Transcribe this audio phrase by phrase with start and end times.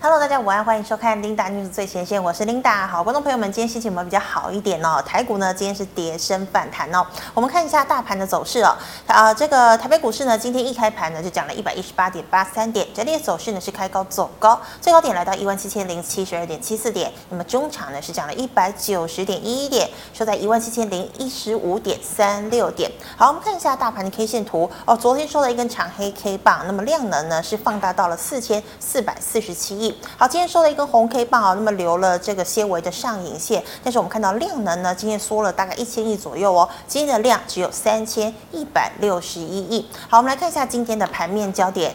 [0.00, 2.86] Hello，大家午安，欢迎收看 Linda News 最前线，我是 Linda。
[2.86, 5.02] 好，观众朋友们，今天心情有没有比较好一点哦？
[5.04, 7.04] 台股呢，今天是跌升反弹哦。
[7.34, 8.76] 我们看一下大盘的走势哦。
[9.08, 17.12] 啊、这个台北股市呢，今天一开盘呢就涨了一百一十八点八三点，整体的走势呢是开高走高，最高点来到一万七千零七十二点七四点。
[17.28, 22.88] 那么中场呢是涨了一百九十点一一点，收在一万七千零一十五点三六点。
[23.16, 24.96] 好，我们看一下大盘的 K 线图哦。
[24.96, 29.87] 昨天收了一根长黑 K 棒，那么量能呢是放大到了四千四百四十七亿。
[30.16, 39.88] 好，今天收了一根红 K 棒啊，那么留了这个纤维的上影线，但是我们看到量能呢，今天缩了大概一千亿左右哦，今天的量只有三千一百六十一亿。
[40.08, 41.94] 好，我们来看一下今天的盘面焦点。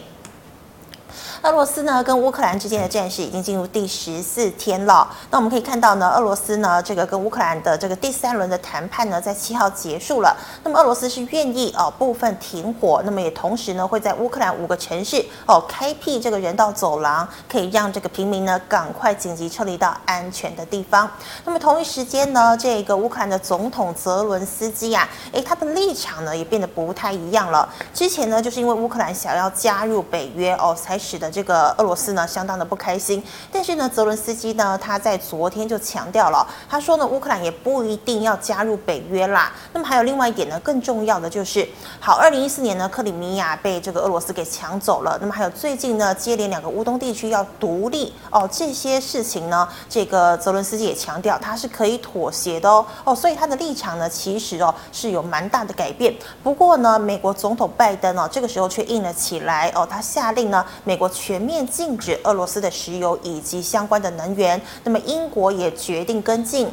[1.44, 5.06] 俄罗斯呢跟乌克兰之间的战事已经进入第十四天了。
[5.30, 10.34] 那我们可以看到呢，俄罗斯呢这个跟乌克兰的这个第三轮的谈判呢，在七号结束了。
[10.62, 21.06] 那么俄罗斯是愿意哦部分停火，那么也同时呢会在乌克兰五个城市哦开辟这个人道走廊，可以让这个平民呢赶快紧急撤离到安全的地方。
[21.44, 27.68] 那么同一时间呢，这个乌克兰的总统泽伦斯基啊，诶，他的立场呢也变得不太一样了。
[27.92, 33.20] 之前呢就是因为乌克兰想要加入北约哦，才使得这个俄罗斯呢，相当的不开心。
[33.50, 39.52] 但是呢，泽伦斯基呢，他在昨天就强调了，他说呢，乌克兰也不一定要加入北约啦。
[39.72, 41.68] 那么还有另外一点呢，更重要的就是，
[41.98, 45.18] 好，二零一四年呢，克里米亚被这个俄罗斯给抢走了。
[45.20, 56.14] 那么还有最近呢，接连两个乌东地区要独立哦，这些事情呢，这个泽伦斯基也强调他是可以妥协的哦哦，所以他的立场呢，其实哦是有蛮大的改变。
[56.42, 61.54] 不过呢，美国总统拜登哦，这个时候却硬了起来哦，他下令呢，美国全面。
[61.66, 66.68] 禁止俄罗斯的石油以及相关的能源，那么英国也决定跟进。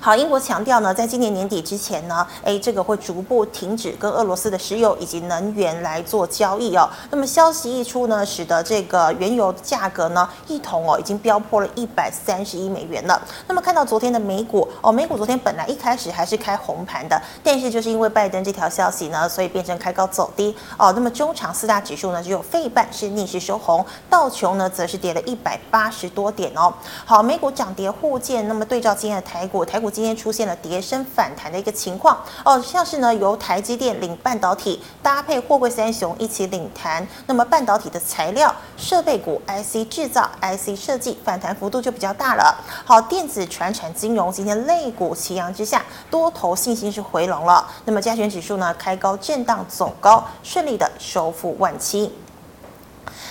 [0.00, 6.88] 好，英国强调呢，在今年年底之前呢，诶，这个会逐步停止跟俄罗斯的石油以及能源来做交易哦。
[7.10, 13.20] 那么消息一出呢，使得这个原油价格呢，一桶哦已经飙破了一百三十亿美元了。
[13.48, 20.92] 那么看到昨天的美股哦，美股昨天本来一开始还是开红盘的，但是就是因为拜登这条消息呢，所以变成开高走低哦。
[20.92, 26.72] 那么中长四大指数呢，只有费半是逆势收红，道琼呢则是跌了一百八十多点哦。
[27.04, 29.65] 好，美股涨跌互见，那么对照今天的台股。
[29.66, 42.56] 台股今天出现了跌升反弹的一个情况哦，像是呢由台积电领半导体搭配货柜三雄一起领弹，那么半导体的材料设备股 IC 制造 IC 设计反弹幅度就比较大了。
[42.84, 47.68] 好，电子、传产、金融今天类股齐扬之下，多头信心是回笼了。
[47.84, 52.12] 那么加权指数呢开高震荡走高，顺利的收复万七。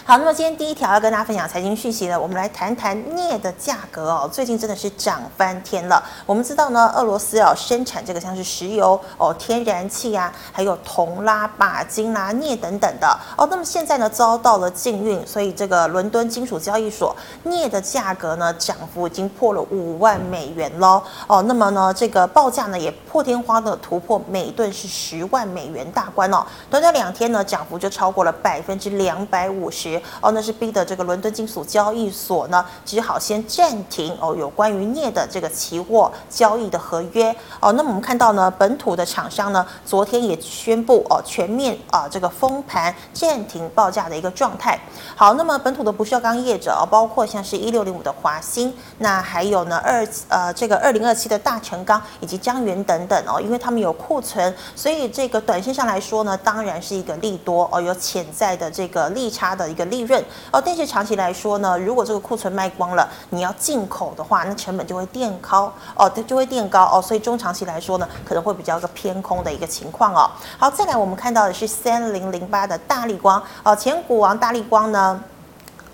[0.03, 6.03] 好，那么今天第一条要跟大家分享财经讯息呢，我们来谈谈镍的价格哦，最近真的是涨翻天了。
[6.25, 13.47] 我们知道呢，俄罗斯要生产这个像是石油哦、天然气啊，还有铜啦、钯金啦、镍等等的哦。
[13.49, 21.41] 那么现在呢遭到了禁运，所以这个伦敦金属交易所镍的价格呢涨幅已经破了五万美元喽哦。
[21.43, 26.45] 那么呢这个报价呢也破天荒的突破每吨是十万美元大关哦。
[26.69, 29.99] 短短两天呢涨幅就超过了百分之两百五五十。
[30.21, 37.71] 哦，那是逼得这个伦敦金属交易所呢，只好先暂停哦，有关于镍的这个期货交易的合约哦。
[37.71, 44.79] 那么我们看到呢，本土的厂商呢，昨天也宣布哦，全面啊这个封盘暂停报价的一个状态。
[45.15, 59.85] 好，那么本土的不锈钢业者哦，包括像是一六零五的华兴，那还有呢二呃这个二零二七的大成钢以及江源等等哦，因为他们有库存，所以这个短线上来说呢，当然是一个利多哦，有潜在的这个利差的一个。
[59.85, 60.19] 利润
[60.51, 70.27] 哦，但是长期来说呢，如果这个库存卖光了，你要进口的话，那成本就会垫高哦，它就会垫高哦，所以中长期来说呢，可能会比较一个偏空的一个情况哦。
[70.57, 75.21] 好，再来我们看到的是三零零八的大力光哦，前股王大力光呢。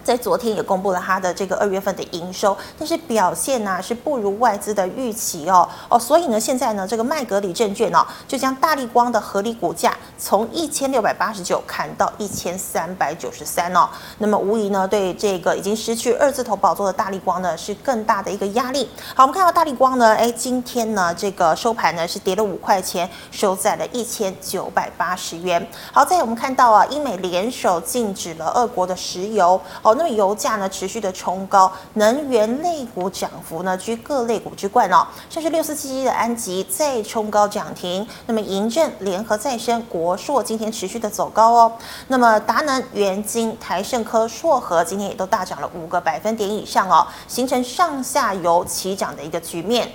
[0.04, 18.90] 在昨天也公布了它的这个二月份的营收，但是表现呢是不如外资的预期哦哦，所以呢现在呢这个麦格理证券哦就将大立光的合理股价从一千六百八十九砍到一千三百九十三哦，那么无疑呢对这个已经失去二字头宝座的大立光呢是更大的一个压力。
[19.16, 25.66] 好，我们看到大立光呢，哎，今天呢这个收盘呢是跌了五块钱，收在了一千九百八十元。
[25.92, 29.91] 好，再我们看到啊，英美联手禁止了俄国的石油哦。
[29.96, 41.72] 那么油价呢持续的冲高，能源类股涨幅呢居各类股之冠哦，像是六四七七的安集再冲高涨停，那么银政、联合再生、国硕今天持续的走高哦，
[42.08, 49.92] 那么达能、元晶、台盛科、硕和今天也都大涨了五个百分点以上哦，形成上下游齐涨的一个局面。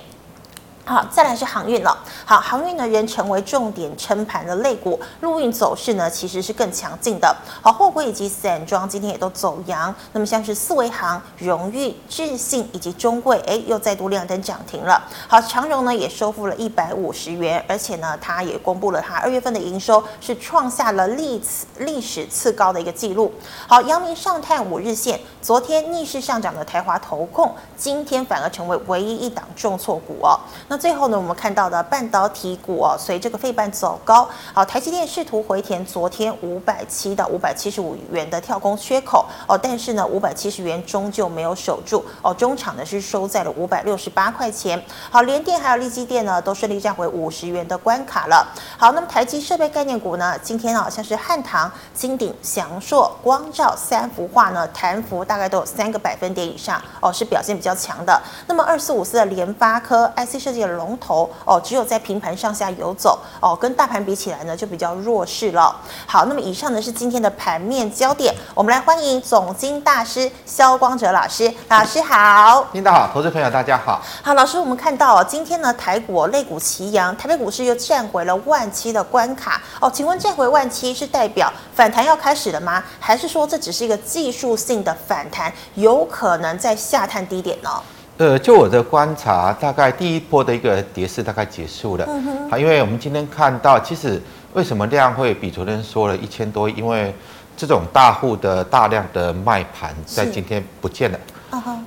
[0.87, 1.97] 好，再来是航运了。
[2.23, 7.35] 好，航运呢仍成为重点撑盘的类股，陆运走势呢其实是更强劲的。
[7.61, 9.93] 好，货柜以及散装今天也都走阳。
[10.13, 15.03] 那么像是四维航、荣运、智信以及中柜，哎，又再度亮灯涨停了。
[15.27, 23.33] 好，长荣呢也收复了一百五十元，而且呢，它也公布了它二月份的营收是创下了历次历史次高的一个记录。
[23.67, 30.39] 好，阳明上探五日线，昨天逆势上涨的台华投控，今天反而成为唯一一档重挫股哦。
[30.69, 34.29] 那最后呢，我们看到的半导体股哦，随这个费半走高。
[34.53, 44.79] 好，台积电试图回填昨天五百七到五百七十五元的跳空缺口哦，但是呢，五百七十元终究没有守住哦，中场呢是收在了五百六十八块钱。
[45.09, 48.47] 好，联电还有力积电呢，都顺利站回五十元的关卡了。
[48.77, 58.21] 好，那么台积设备概念股呢，今天啊，像是汉唐、金鼎、祥硕、光照三幅画呢，弹幅大概都有三个百分点以上哦，是表现比较强的。
[58.45, 60.66] 那么二四五四的联发科 IC 设计。
[60.75, 65.75] 龙头哦，只有在平盘上下游走哦，跟大盘比起来呢，就比较弱势了。
[66.05, 74.01] 好，那么以上呢是今天的盘面焦点，我们来欢迎总经大师肖光哲老师，老师好，领导好，投资朋友大家好。
[74.23, 82.83] 好，老师，我们看到哦，今天呢台股类股齐扬，台北股市又站回了万七的关卡哦，请问站回万七是代表反弹要开始了吗？
[82.99, 87.69] 还是说这只是一个技术性的反弹，有可能在下探低点呢？
[88.17, 92.05] 呃，就我的观察，大概第一波的一个跌势大概结束了。
[92.07, 94.19] 嗯因为我们今天看到，其实
[94.53, 96.73] 为什么量会比昨天说了一千多亿？
[96.75, 97.13] 因为
[97.55, 101.19] 这种大户的大量的卖盘在今天不见了。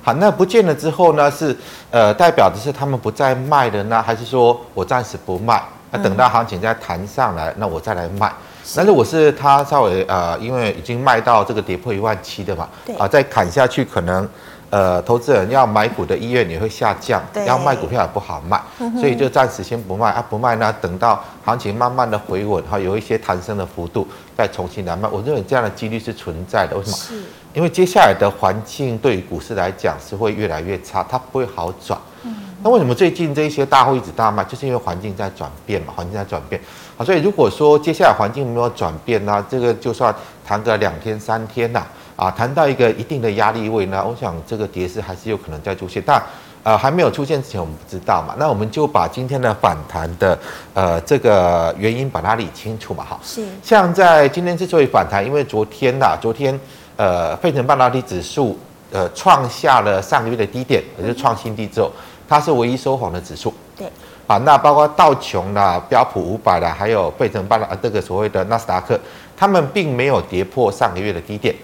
[0.01, 1.53] 好，那不见了之后呢，是
[1.89, 5.61] 呃代表的是他们不再卖了呢，还是说我暂时不卖？
[5.91, 8.31] 那等到行情再弹上来，那我再来卖。
[8.73, 12.69] 但是我是他稍微呃，因为已经卖到这个跌破一万七的嘛。
[12.85, 12.95] 对。
[12.95, 14.25] 啊，再砍下去可能。
[14.71, 18.57] 呃，投资人要买股的意愿也会下降，要卖股票也不好卖，
[18.97, 24.07] 所以就暂时先不卖啊，不卖呢，等到行情慢慢的回稳，哈，有一些弹升的幅度，
[24.37, 25.09] 再重新来卖。
[25.09, 26.77] 我认为这样的几率是存在的。
[26.77, 26.95] 为什么？
[26.95, 27.21] 是，
[27.53, 31.99] 因为接下来的环境对于股市来讲是会越来越差，它不会好转。
[32.23, 32.33] 嗯，
[32.63, 34.41] 那为什么最近这一些大户一直大卖？
[34.45, 36.61] 就是因为环境在转变嘛，环境在转变。
[36.95, 40.15] 好，所以如果说接下来环境没有转变呢，这个就算
[40.47, 41.79] 弹个两天三天呐。
[41.79, 41.87] 啊，
[42.29, 46.21] 谈到一个一定的压力位呢，我想这个跌势还是有可能再出现，但
[46.61, 50.37] 呃还没有出现之前我们不知道嘛，那我们就把今天的反弹的
[50.75, 56.59] 呃这个原因把它理清楚嘛，哈，是，像在今天之所以反弹，因为昨天呐，昨天
[56.97, 58.59] 呃费城半导体指数
[58.91, 61.91] 呃创下了上个月的低点，也就是创新低之后，
[62.29, 63.87] 它是唯一收红的指数，对，
[64.27, 68.99] 啊，那包括道琼啦、标普五百啦，还有费城半导这个所谓的纳斯达克，
[69.35, 71.55] 他们并没有跌破上个月的低点。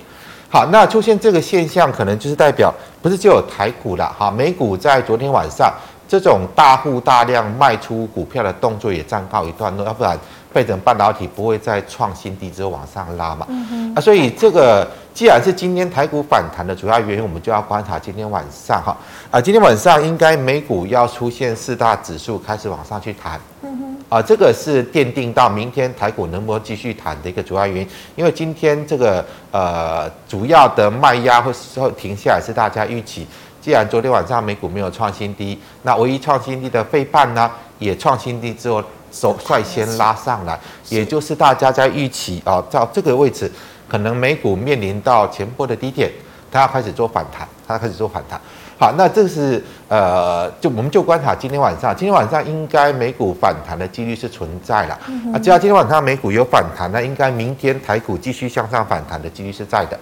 [0.49, 5.71] 好，那出现这个现象，可能就是代表不是只有台股了哈，美股在昨天晚上
[6.07, 10.17] 这种大户大量卖出股票的动作也暂告一段落，要不然
[10.53, 13.45] 费城半导体不会再创新低之后往上拉嘛。
[13.49, 13.93] 嗯哼。
[13.95, 18.95] 啊，所以这个既然是今天台股反弹的主要原因，我们就要观察今天晚上哈
[19.29, 23.37] 啊，今天晚上应该美股要出现四大指数开始往上去弹。
[23.63, 24.17] 嗯哼。
[24.17, 33.27] 啊，这个是奠定到明天台股能不能继续弹的一个主要原因，因为今天这个呃主要的卖压会会停下来，是大家预期。
[33.59, 38.81] 既然昨天晚上美股没有创新低，那唯一创新低的费半呢也创新低之后，
[39.11, 40.57] 首率先拉上来，
[40.87, 43.51] 也就是大家在预期啊，到这个位置
[43.89, 46.09] 可能美股面临到前波的低点，
[46.49, 48.39] 它要开始做反弹，它要开始做反弹。
[48.79, 54.93] 好，那这是呃，就我们就观察今天晚上，今天晚上应该美股反弹的几率是存在了。
[55.33, 59.99] 啊，只要今天晚上美股有反弹，那应该明天台股继续向上反弹的几率是在的。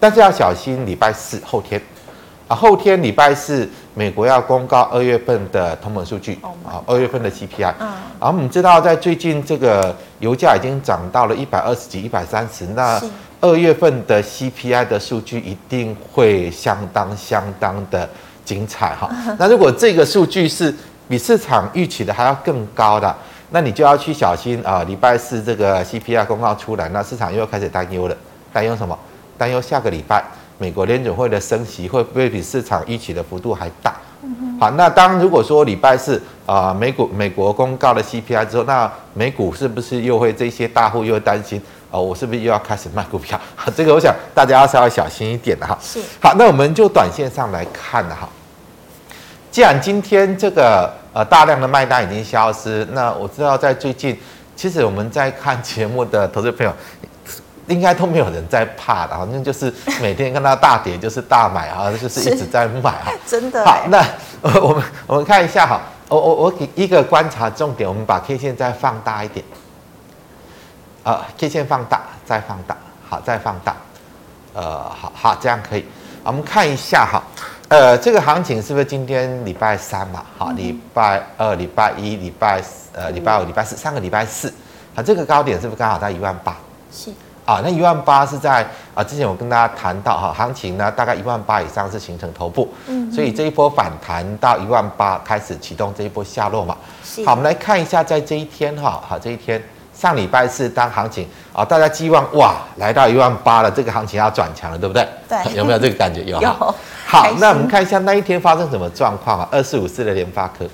[0.00, 1.80] 但是要小心礼拜四后天，
[2.48, 7.74] 啊，后天礼拜四美国要公告二月份的通膨数据，啊，二月份的 CPI。
[7.78, 7.86] 嗯。
[8.18, 13.00] 啊，我们知道在最近这个油价已经涨到了一百二十几、一百三十，那。
[13.46, 18.08] 二月份的 CPI 的数据一定会相当相当的
[18.44, 19.08] 精彩哈。
[19.38, 20.74] 那如果这个数据是
[21.08, 23.14] 比市场预期的还要更高的，
[23.50, 24.82] 那你就要去小心啊。
[24.84, 28.16] 礼拜四这个 CPI 公告出来，那市场又要开始担忧了。
[28.52, 28.98] 担忧什么？
[29.38, 30.24] 担忧下个礼拜
[30.58, 33.94] 美国联准会的升息会不会比市场预期的幅度还大？
[34.58, 41.60] 好，那当如果说礼拜四啊美股美国公告了 CPI 之后，那美股是不是又会这些大户又会担心？
[41.90, 43.40] 哦，我是不是又要开始卖股票？
[43.76, 45.78] 这个我想大家要稍微小心一点的哈。
[45.80, 46.00] 是。
[46.20, 48.28] 好，那我们就短线上来看了哈。
[49.50, 54.18] 既然今天这个呃大量的卖单已经消失，那我知道在最近，
[54.54, 56.72] 其实我们在看节目的投资朋友，
[57.68, 63.12] 应该都没有人在怕的，好像就是每天看到大跌就是大买啊，就是一直在买啊。
[63.26, 63.64] 真的。
[63.64, 64.04] 好，那
[64.60, 69.42] 我们我们看一下哈，我我我给一个观察重点，我们把 K 线再放大一点。
[71.06, 72.76] 啊，K 线放大，再放大，
[73.08, 73.76] 好，再放大。
[74.52, 75.84] 呃，好好，这样可以。
[76.24, 77.22] 我们看一下哈，
[77.68, 80.24] 呃，这个行情是不是今天礼拜三嘛？
[80.36, 82.60] 好，礼拜二、礼拜一、礼拜
[82.92, 84.52] 呃礼拜五、礼拜四，上个礼拜四，
[84.96, 86.56] 啊，这个高点是不是刚好在一万八？
[86.90, 87.12] 是。
[87.44, 96.76] 啊，那一万八是在啊，之前我跟大家谈到哈，行情呢大概一万八以上是形成头部，嗯，所以这一波反弹到一万八开始启动这一波下落嘛。
[97.04, 97.24] 是。
[97.24, 99.62] 好，我们来看一下在这一天哈，好，这一天
[99.98, 105.08] 上礼拜四当行情啊，大家寄望哇来到一万八了，这个行情要转强了，对不对？
[105.28, 105.38] 对。
[105.56, 106.22] 有没有这个感觉？
[106.24, 106.38] 有。
[106.42, 106.74] 有。
[107.06, 109.48] 好，那我们看一下那一天发生什么状况啊？
[109.50, 110.68] 二四五四的联发科。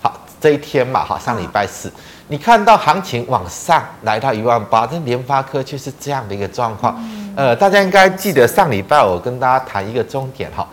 [0.00, 1.88] 好，这一天嘛，哈，上礼拜四。
[1.88, 1.94] 啊
[2.28, 6.98] 你看到行情往上来到一万八，但联发科却是这样的一个状况。
[7.36, 10.66] 呃，大家应该记得上礼拜我跟大家谈一个重点哈。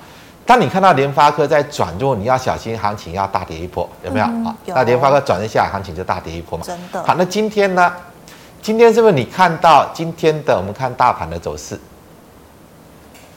[0.49, 4.25] 当你看到联发科在转弱，你要小心行情要大跌一波，有没有？
[4.25, 6.65] 啊，那联发科转一下，行情就大跌一波嘛。
[6.65, 7.03] 真的。
[7.03, 7.93] 好，那今天呢？
[8.59, 11.79] 今天是不是你看到今天的我们看大盘的走势？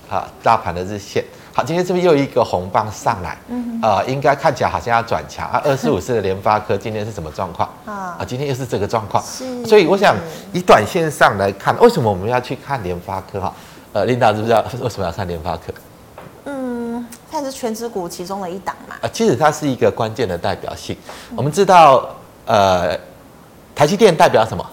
[0.09, 1.23] 好，大盘的日线。
[1.53, 3.37] 好，今天是不是又一个红棒上来？
[3.49, 5.61] 嗯，呃，应该看起来好像要转强啊。
[5.63, 7.69] 二四五四的 联发科今天是什么状况？
[7.85, 9.23] 啊，今天又是这个状况。
[9.23, 10.17] 是，所以我想
[10.55, 13.39] 以短线上来看，为什么我们要去看联发科？
[13.39, 13.53] 哈，
[13.93, 15.65] 呃，琳达知不知道为什么要看联发科？
[17.33, 18.97] 嗯，它是权值股其中的一档嘛。
[19.01, 20.97] 啊，其实它是一个关键的代表性。
[21.31, 22.09] 嗯、我们知道，
[22.45, 22.97] 呃，
[23.75, 24.65] 台积电代表什么？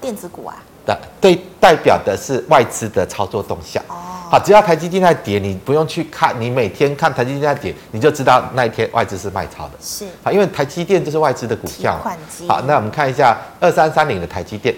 [0.00, 0.56] 电子股啊。
[0.84, 3.82] 对，对，代表的是外资的操作动向。
[3.88, 3.96] 哦。
[4.30, 9.72] 好，只要台积电在跌，你不用去看，你每天看台积电在跌，你就知道那一天外资是卖超的。
[9.80, 11.98] 是，好，因为台积电就是外资的股票。
[12.46, 14.74] 好，那我们看一下二三三零的台积电。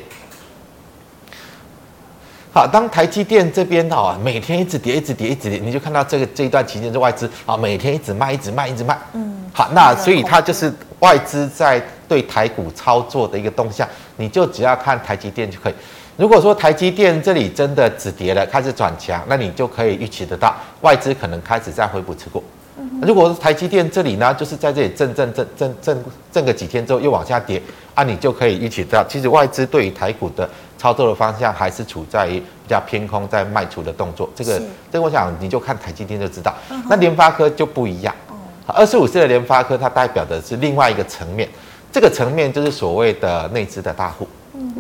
[2.59, 8.99] 好，当台积电这边哦，每天一直跌，一直跌，一直跌，你就看到这个这一段期间是外资啊，每天一直卖，一直卖，一直卖。
[9.12, 9.45] 嗯。
[9.53, 15.75] 好，那所以它就是外资在对台股操作的一个动向，你就只要看台积电就可以。
[16.17, 22.43] 如果说台积电这里真的止跌了，开始转强，那你就可以预期得到外资可能开始在回补持股。
[23.02, 27.62] 如果是台积电这里呢，就是在这里震震震震震震个几天之后又往下跌，
[27.95, 34.28] 啊，你就可以预期到，其实外资对于台股的操作的方向还是处在于比较偏空，在卖出的动作。
[34.35, 36.55] 这个，这个我想你就看台积电就知道。
[36.88, 38.14] 那联发科就不一样，
[38.67, 41.49] 二十五岁的联发科它代表的是另外一个层面，
[41.93, 44.26] 这个层面就是所谓的内资的大户。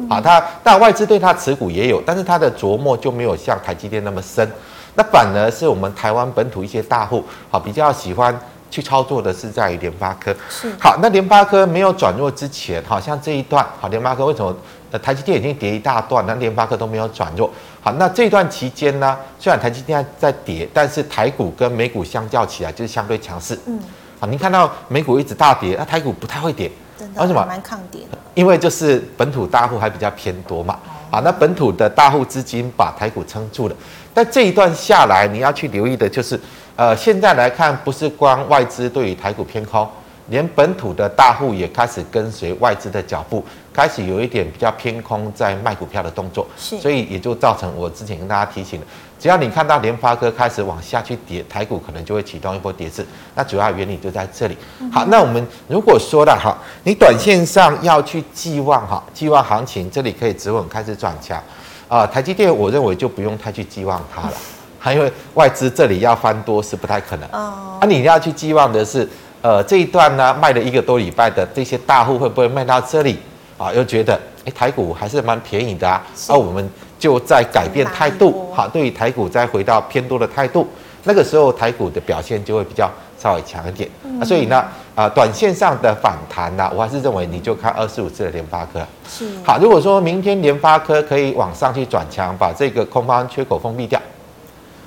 [0.08, 4.50] 好，它但外资对它持股也有，但是它的琢磨就没有像台积电那么深。
[4.98, 8.36] 那反而是我们台湾本土一些大户，好比较喜欢
[8.68, 10.34] 去操作的是在于联发科。
[10.50, 10.68] 是。
[10.80, 14.52] 好，那联发科没有转弱之前，好像这一段，好，联发科为什么？
[14.90, 17.48] 呃，台积电已经跌一大段，那联发科都没有转弱。
[17.80, 23.56] 好，那这段期间呢，虽然台积电在跌，但是台股跟美股相较起来就是相对强势。
[23.66, 23.78] 嗯。
[24.18, 26.68] 好，您看到美股一直大跌，那台股不太会跌。
[27.16, 27.44] 为什么？
[27.46, 30.76] 蛮抗跌的，因为就是本土大户还比较偏多嘛。
[31.10, 33.76] 好，那本土的大户资金把台股撑住了。
[34.18, 36.36] 但这一段下来，你要去留意的就是，
[36.74, 39.88] 呃，现在来看，不是光外资对于台股偏空，
[40.26, 46.44] 连本土的大户也开始跟随外资的脚步，开始有一点比较偏空，在卖股票的动作。
[46.56, 48.86] 是，所以也就造成我之前跟大家提醒的。
[49.20, 53.06] 只要你看到联发科开始往下去跌，台股可能就会启动一波跌势。
[53.36, 54.58] 那主要原理就在这里。
[54.90, 61.40] 好，那我们如果说了哈，你短线上要去寄望哈，寄望行情这里可以止稳开始转强
[61.88, 62.06] 啊。
[62.06, 64.32] 台积电我认为就不用太去寄望它了，
[64.78, 67.28] 还因为外资这里要翻多是不太可能。
[67.30, 67.78] 哦。
[67.80, 69.08] 啊，你要去寄望的是，
[69.42, 73.18] 呃，这一段呢卖了一个多礼拜的这些大户会不会卖到这里
[73.56, 73.72] 啊？
[73.72, 76.04] 又觉得诶，台股还是蛮便宜的啊。
[76.28, 76.70] 那我们。
[76.98, 80.66] 就在改变态度，好，对于台股再回到偏多的态度，
[81.04, 83.88] 那个时候台股的表现就会比较稍微强一点。
[84.04, 88.80] 嗯、所以呢，啊，短线上的反弹呢，我还是认为你就看二十五次的联发科。
[89.08, 89.26] 是。
[89.44, 94.00] 好，如果说明天联发科可以往上去转强，把这个空方缺口封闭掉，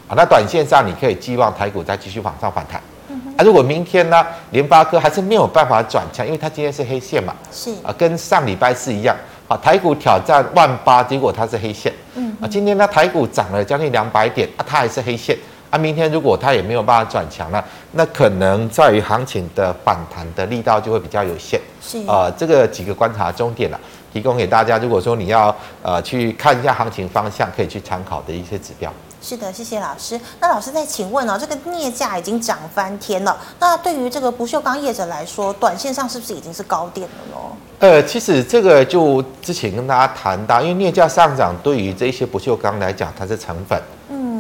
[0.08, 2.82] 啊，那短线上你可以寄望台股再继续往上反弹。
[3.10, 7.36] 嗯、啊，如果明天呢，联发科还是没有办法转强，因为它今天是黑线嘛。
[7.52, 7.72] 是。
[7.84, 9.16] 啊，跟上礼拜四一样。
[9.48, 11.92] 啊，台股挑战万八，结果它是黑线。
[12.16, 15.38] 嗯啊，今天呢，台股涨了将近两百点，啊，它还是黑线。
[15.72, 17.64] 啊，明天如果它也没有办法转强了，
[17.94, 21.60] 那可能在于行情的反弹的力道就会比较有限。
[21.82, 23.80] 是啊，呃，这个几个观察重点了，
[24.12, 24.78] 提供给大家。
[24.78, 28.92] 如果说你要呃去看一下行情方向，可以去参考的一些指标。
[29.22, 30.20] 是的，谢谢老师。
[30.42, 37.38] 那老师再请问哦，这个镍价已经涨翻天了，那对于这个不锈钢业者来说，短线上是不是已经是高点了呢？
[37.80, 43.82] 呃，其实这个就之前跟大家谈到，因为镍价上涨对于这些不锈钢来讲，它是成本。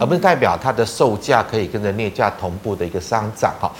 [0.01, 0.03] 嗯。
[0.03, 3.71] 而不是代表它的售价可以跟着镍价同步的一个上涨哈。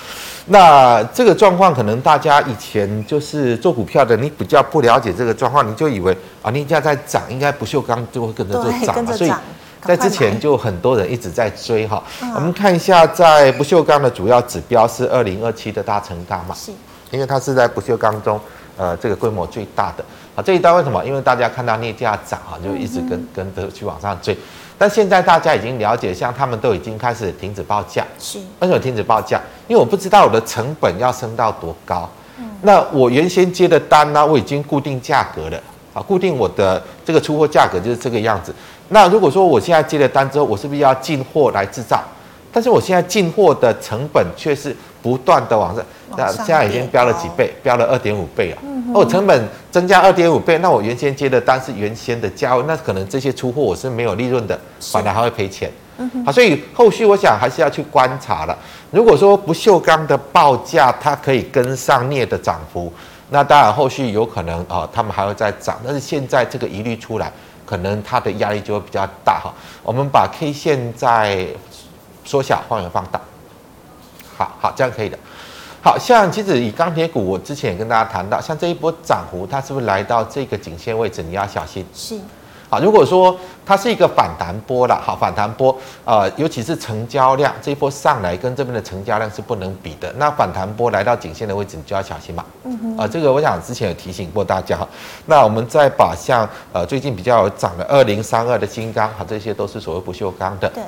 [0.46, 9.34] 那这个状况可能大家以前就是做股票的，你比较不了解这个状况，你就以为啊镍价在涨，应该不锈钢就会跟着就涨了，所以
[9.82, 12.04] 在之前就很多人一直在追哈。
[12.36, 16.72] 我们看一下，在不锈钢的主要指标是二零二七的大成钢嘛，是，
[17.10, 18.40] 因为它是在不锈钢中
[18.78, 20.06] 呃这个规模最大的。
[20.36, 21.04] 啊，这一段为什么？
[21.04, 24.38] 因为大家看到镍价涨哈，就一直跟跟着去往上追。
[24.82, 28.04] 但现在大家已经了解，像他们都已经开始停止报价。
[28.18, 28.40] 是。
[28.62, 29.40] 为什么停止报价？
[29.68, 32.10] 因为我不知道我的成本要升到多高。
[32.40, 32.50] 嗯。
[32.64, 35.62] 那我原先接的单呢，我已经固定价格了。
[35.94, 38.52] 啊，固定我的这个出货价格就是这个样子。
[38.90, 42.04] 那如果说我现在接了单之后，我是不是要进货来制造？
[42.51, 45.84] 但是我现在进货的成本却是不断的往上，
[46.17, 48.58] 那现在已经飙了几倍，飙了二点五倍了。
[48.63, 48.91] 嗯。
[48.93, 55.72] 哦，成本增加二点五倍，那我原先接的单是原先的价位，那可能这些出货我是没有利润的，反而还会赔钱。
[55.98, 56.25] 嗯哼。
[56.25, 58.58] 好，所以后续我想还是要去观察了。
[58.91, 62.91] 如果说不锈钢的报价它可以跟上镍的涨幅，
[63.29, 65.79] 那当然后续有可能啊，他们还会再涨。
[65.86, 67.31] 但是现在这个疑虑出来，
[67.65, 69.53] 可能它的压力就会比较大哈。
[69.81, 71.48] 我们把 K 线在。
[72.24, 73.20] 缩小，放远放大，
[74.38, 75.18] 好好，这样可以的。
[75.84, 81.24] 好像其实以钢铁股，我之前也跟大家谈到，像这一波涨幅，它是不是来到这个颈线位置？
[81.24, 81.84] 你要小心。
[81.94, 82.20] 是。
[82.70, 83.36] 好，如果说
[83.66, 85.75] 它是一个反弹波了，好，反弹波，
[86.06, 90.13] 呃，尤其是成交量这一波上来，跟这边的成交量是不能比的。
[90.18, 92.46] 那反弹波来到颈线的位置，你就要小心嘛。
[92.63, 92.98] 嗯哼。
[92.98, 94.78] 啊，这个我想之前有提醒过大家。
[95.25, 100.70] 那我们再把像呃最近比较有涨的二零三二的金刚，好，这些都是所谓不锈钢的。
[100.70, 100.84] 对。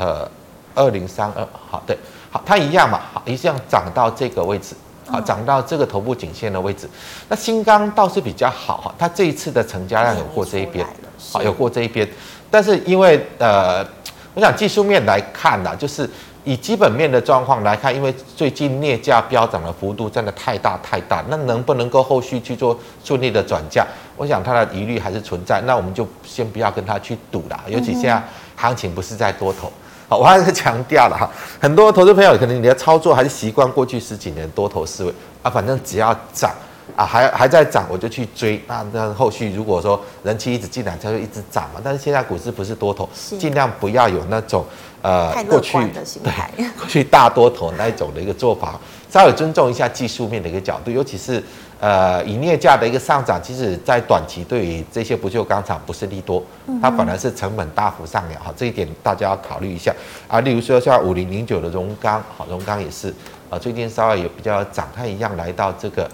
[0.00, 0.26] 呃，
[0.74, 1.94] 二零三二，好，对，
[2.30, 4.74] 好，它一样嘛，好，一样涨到这个位置，
[5.06, 6.88] 好，涨到这个头部颈线的位置。
[7.28, 10.86] 那新钢倒是比较好哈，它这一次的成交量有过这一边，
[11.30, 12.08] 好，有过这一边。
[12.50, 13.86] 但是因为呃，
[14.32, 16.08] 我想技术面来看呢，就是
[16.44, 23.86] 以基本面的状况来看，因为最近镍价飙涨的幅度真的太大太大，那能不能够后续去做顺利的转嫁？
[24.16, 25.60] 我想它的疑虑还是存在。
[25.66, 28.22] 那我们就先不要跟它去赌了，尤其现在
[28.56, 29.70] 行情不是在多头。
[30.10, 36.50] 好，我还是强调了哈，很多投资朋友可能你的操作还是习惯过去十几年多头思维啊，反正只要涨
[36.96, 38.60] 啊，还还在涨，我就去追。
[38.66, 41.80] 那那后续如果说人气一直进来，它就一直涨嘛。
[41.82, 44.64] 但是现在股市不是多头，尽量不要有那种
[45.02, 45.78] 呃过去
[46.22, 48.78] 对 过去大多头那一种的一个做法，
[49.10, 51.42] 稍微尊重一下技术面的一个角度，尤其是。
[51.82, 56.44] 呃，以镍价的一个上涨，其实在短期对于这些不锈钢厂不是利多，
[56.82, 59.90] 它本来是成本大幅上扬哈，这一点大家要考虑一下
[60.28, 60.38] 啊。
[60.40, 63.08] 例如说像五零零九的荣钢，好，荣钢也是
[63.48, 66.06] 啊，最近稍微有比较涨，它一样来到这个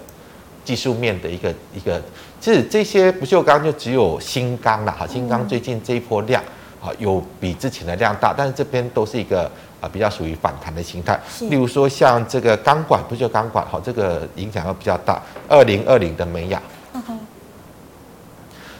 [0.63, 2.01] 技术面的一个一个，
[2.39, 6.41] 其实这些不锈钢就只有新钢了哈，新钢最近这一波量
[6.81, 9.49] 啊有比之前的量大，但是这边都是一个。
[9.79, 11.19] 啊，比较属于反弹的形态。
[11.51, 13.63] 例如说，像这个钢管，不锈钢管？
[13.63, 15.21] 哈，这个影响会比较大。
[15.47, 16.59] 二零二零的美亚，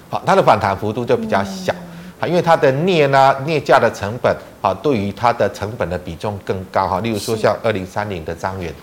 [0.10, 1.72] 好，它的反弹幅度就比较小。
[2.20, 6.88] 啊，因为它的镍呢，镍价的成本啊，对于它的成本的比重更高。
[6.88, 8.74] 哈，例如说像二零三零的彰源，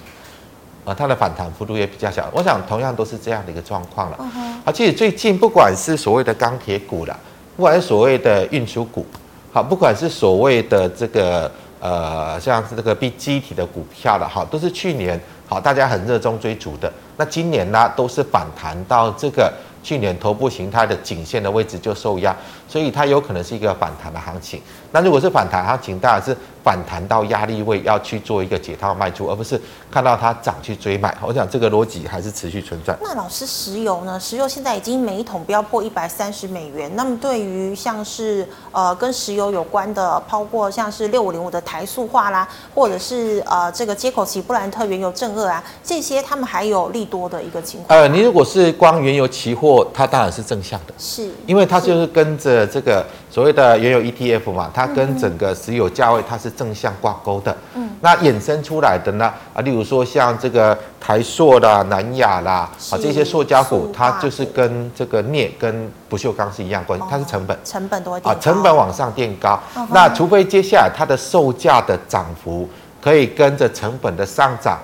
[0.85, 2.29] 啊，它的反弹幅度也比较小。
[2.33, 4.17] 我想同样都是这样的一个状况了。
[4.65, 7.17] 啊，其实最近不管是所谓的钢铁股啦，
[7.57, 9.07] 不管是所谓的运输股，
[9.53, 11.51] 好，不管是所谓的这个。
[11.81, 16.91] 呃，像是这个 B 机体的股票了哈，都是去年好大家很热衷追逐的。
[17.19, 19.53] 那今年呢，都是反弹到这个
[19.85, 22.35] 去年头部形态的颈线的位置就受压，
[22.67, 24.61] 所以它有可能是一个反弹的行情。
[24.91, 31.15] 那如果是反弹行情，当然是反弹到压力位要去做一个解套卖出，而不是看到它涨去追卖。
[31.21, 32.97] 我想这个逻辑还是持续存在。
[33.03, 34.19] 那老师，石油呢？
[34.19, 36.91] 石油现在已经每一桶飙破一百三十美元。
[36.95, 47.99] 那么对于像是呃跟石油有关的，包括像是六五零五的台塑化啦，或者是呃这个接口期布兰特原油正二啊，这些他们还有利多的一个情况。
[47.99, 51.31] 呃，你如果是光原油期货，它当然是正向的，是。
[51.47, 53.03] 因为它就是跟着这个。
[53.31, 57.57] 所谓的原油 ETF 嘛，它跟整个石油价位它是正向挂钩的。
[57.75, 67.59] 嗯，那衍生出来的呢啊，例如说像这个台塑啦、南亚啦啊这些塑胶股，它就是跟这个镍跟不锈钢是一样关系，它是成本。
[67.65, 69.59] 成本多啊，成本往上垫高。
[69.91, 72.69] 那除非接下来它的售价的涨幅
[73.03, 74.79] 可以跟着成本的上涨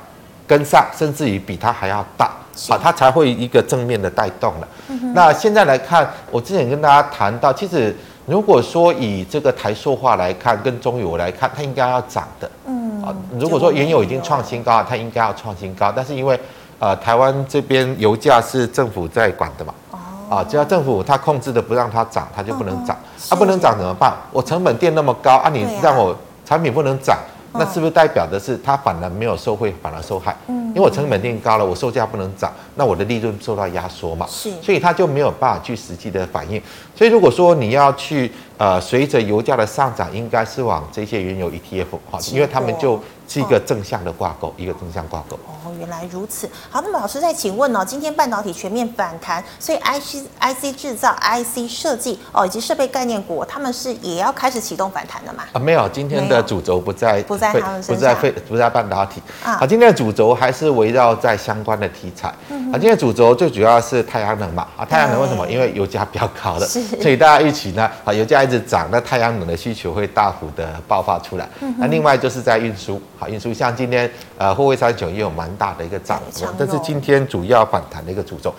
[0.51, 2.29] 跟上，甚至于比它还要大。
[2.69, 4.69] 啊，它才会一个正面的带动了。
[5.15, 12.51] 那现在来看，我之前跟大家谈到，其实如果说以这个台塑化来看，跟中油来看，它应该要涨的。
[12.67, 13.03] 嗯。
[13.03, 15.91] 啊，如果说原油已经创新高，它应该要创新高。
[15.95, 16.39] 但是因为
[16.81, 19.99] 呃台湾这边油价是政府在管的嘛，哦，
[20.37, 22.95] 啊，只要政府它控制的不让它涨，它就不能涨。
[23.17, 24.13] 是啊，不能涨怎么办？
[24.33, 30.37] 我成本垫那么高啊，你让我产品不能涨，嗯那是不是代表的是它反而没有受惠，反而受害？
[30.49, 34.25] 嗯因为我成本定高了，我售价不能涨，那我的利润受到压缩嘛。
[34.29, 36.63] 是所以它就没有办法去实际的反应。
[36.95, 45.39] 所以如果说你要去呃，随着油价的上涨，应该是往这些原油 ETF 哈，因为他们就是一个正向的挂钩，一个正向挂钩。
[45.47, 46.51] 哦，原来如此。
[46.69, 55.45] 好，那么老师再请问哦，今天半导体全面反弹，所以 IC IC 制造、IC 设计哦，以及设备概念股，他们是也要开始启动反弹了吗？
[55.53, 59.65] 啊，没有，今天的主轴不在不在他们身上不在非不在半导体啊啊。
[59.65, 62.27] 今天的主轴还是围绕在相关的题材。
[62.31, 64.67] 啊，今天的主轴最主要是太阳能嘛。
[64.77, 65.47] 啊，太阳能为什么？
[65.49, 71.49] 因为油价比较高的，是所以大家预期呢，啊，油价一直涨，那太阳能的需求会大幅的爆发出来。
[71.79, 78.51] 那另外就是在运输，好，运输像今天呃，货柜三雄也有蛮大的一个涨幅这是今天主要反弹的一个主轴。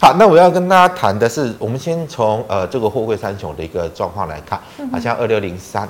[0.00, 5.88] 好，那我要跟大家谈的是，我们先从呃这个货柜三雄的一个状况来看，好像二六零三。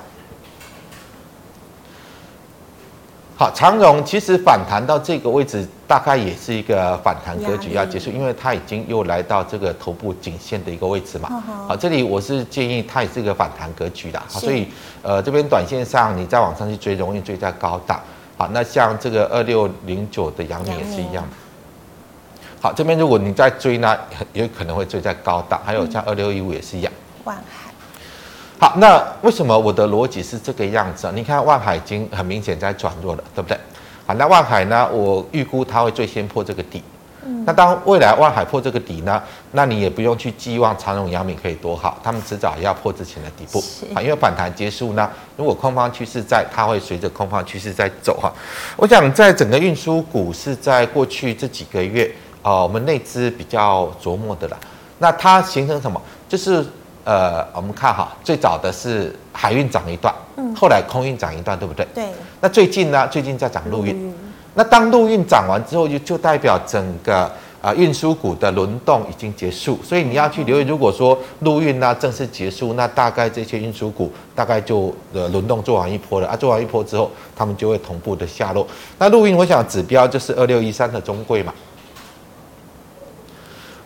[3.35, 11.41] 好，长荣其实反弹到这个位置，大概也是一个反弹格局要结束，因为它已经又来到这个头部颈线的一个位置嘛。
[11.67, 14.67] 好，这里我是建议它也是一个反弹格局的，好，所以
[15.01, 17.99] 呃这边短线上你再往上去追，容易追在高档。
[18.39, 21.27] 好，那像这个二六零九的阳明也是一样。
[22.61, 23.97] 好，这边如果你在追呢，
[24.31, 26.93] 也有可能会追在高档，还有像二六一五也是一样。
[27.25, 27.69] 万海，
[28.57, 31.11] 好，那为什么我的逻辑是这个样子啊？
[31.13, 33.59] 你看万海已经很明显在转弱了，对不对？
[34.07, 36.81] 好，那万海呢，我预估它会最先破这个底。
[37.45, 48.31] 那当未来万海破这个底呢，那你也不用去寄望长荣、阳明可以多好，他们迟早要破之前的底部啊，因为反弹结束呢，如果空方趋势在，它会随着空方趋势在走哈。
[48.77, 52.09] 我想在整个运输股是在过去这几个月
[52.41, 54.57] 啊、呃，我们内资比较琢磨的啦。
[54.97, 56.01] 那它形成什么？
[56.27, 56.65] 就是
[57.03, 60.13] 呃，我们看哈，最早的是海运涨一段，
[60.55, 61.87] 后来空运涨一段，对不对？
[61.93, 63.07] 对，那最近呢？
[63.07, 64.08] 最近在涨陆运。
[64.55, 67.31] 那当陆运涨完之后，就就代表整个
[67.61, 78.65] 啊运输股的轮动已经结束，所以你要去留意，如果说陆运呢正式结束，那大概这些运输股大概就呃轮动做完一波了啊，做完一波之后，他们就会同步的下落。
[78.97, 81.53] 那陆运，我想指标就是二六一三的中贵嘛。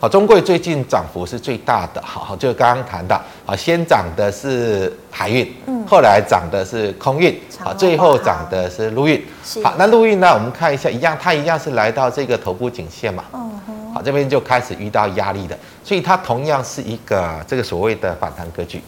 [0.04, 9.24] 好，中贵最近涨幅是最大的，好，就刚刚谈到，啊，先涨的是海运，嗯，后来涨的是空运，好，最后涨的是陆运，
[9.64, 13.50] 好，那陆运呢，我们看一下，一样，它一样是来到这个头部颈线嘛，嗯，
[13.94, 18.82] 好，这边就开始遇到压力的，所以它同样是一个这个所谓的反弹格局。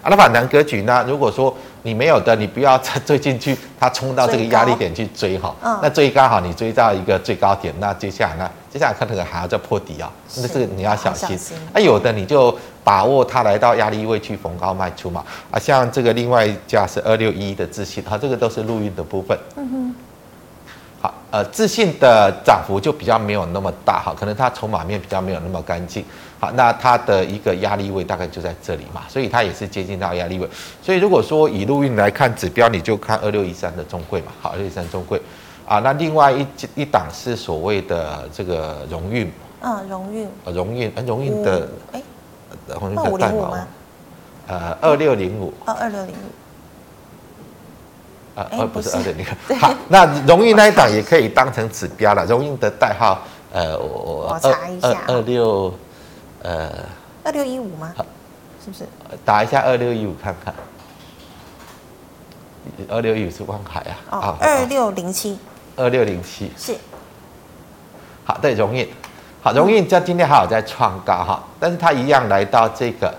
[0.00, 1.04] 啊，那反弹格局呢？
[1.06, 5.54] 如果说你没有的，你不要再 追进去，它冲到这个压力点去追哈。
[5.62, 5.78] 嗯。
[5.82, 8.50] 那追刚好你追到一个最高点，那接下来呢？
[8.72, 11.38] 接下来看可能还要再破底啊，那这个你要小心。
[11.74, 15.22] 啊，有的你就把握它来到压力位去逢高卖出嘛。
[15.50, 19.38] 啊，像这个另外一家是二六一一的自信，它这个都是陆运的部分。
[19.56, 19.94] 嗯哼。
[21.02, 26.04] 好，呃，自信的涨幅就比较没有那么大哈，可能它筹码面比较没有那么干净。
[26.38, 30.48] 好，那它的一个压力位大概就在这里嘛，所以它也是接近到压力位。
[30.80, 34.28] 所以如果说以陆运来看指标，你就看二六一三的中贵嘛。
[34.40, 35.20] 好，二六一三中柜
[35.72, 39.32] 啊，那另外一一档是所谓的这个荣运。
[39.62, 40.28] 嗯，荣运。
[40.44, 42.02] 呃，荣运，呃，荣运的，哎，
[42.78, 43.66] 荣运的代码。
[44.48, 45.50] 呃，二六零五。
[45.64, 46.28] 哦，二六零五。
[48.38, 49.28] 啊，呃，不是二六零五。
[49.56, 52.26] 好，那荣运那一档也可以当成指标了。
[52.26, 54.94] 荣运的代号，呃，我我查一下。
[55.06, 55.72] 二六。
[56.42, 56.70] 呃，
[57.24, 57.94] 二六一五吗？
[58.62, 58.84] 是不是？
[59.24, 60.52] 打一下二六一五看看。
[62.90, 63.96] 二六一五是万海啊。
[64.10, 65.38] 哦，二六零七。
[65.76, 66.74] 二六零七是。
[68.24, 68.88] 好，对，荣运。
[69.42, 73.14] 好，荣运在今天还有在创高哈，但是它一样来到这个